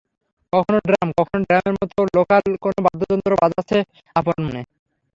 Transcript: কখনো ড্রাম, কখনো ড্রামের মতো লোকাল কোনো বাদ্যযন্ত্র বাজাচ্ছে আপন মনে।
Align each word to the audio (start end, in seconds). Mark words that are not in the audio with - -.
কখনো 0.53 0.77
ড্রাম, 0.87 1.07
কখনো 1.19 1.39
ড্রামের 1.43 1.75
মতো 1.79 1.99
লোকাল 2.17 2.43
কোনো 2.63 2.79
বাদ্যযন্ত্র 2.85 3.31
বাজাচ্ছে 3.41 3.77
আপন 4.15 4.37
মনে। 4.45 4.61